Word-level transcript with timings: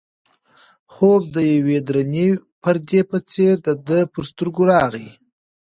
خوب 0.93 1.21
د 1.35 1.37
یوې 1.53 1.77
درنې 1.87 2.27
پردې 2.61 3.01
په 3.09 3.17
څېر 3.31 3.53
د 3.67 3.69
ده 3.87 3.99
پر 4.13 4.23
سترګو 4.31 4.61
راغی. 4.71 5.09